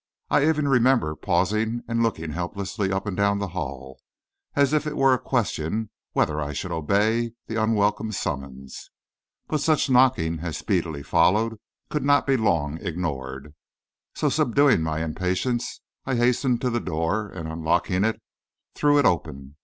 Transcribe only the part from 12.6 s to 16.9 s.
ignored. So, subduing my impatience, I hastened to the